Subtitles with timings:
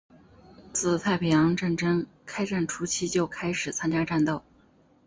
[0.73, 4.41] 自太平洋战争开战初期就开始参加战斗。